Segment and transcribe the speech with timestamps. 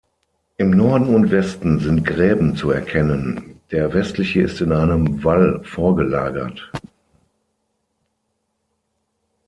[0.57, 6.71] Im Norden und Westen sind Gräben zu erkennen, der westliche ist einem Wall vorgelagert.